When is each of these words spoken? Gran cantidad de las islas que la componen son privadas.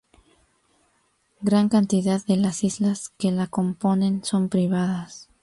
Gran 1.43 1.69
cantidad 1.69 2.25
de 2.25 2.35
las 2.35 2.63
islas 2.63 3.09
que 3.19 3.31
la 3.31 3.45
componen 3.45 4.23
son 4.23 4.49
privadas. 4.49 5.29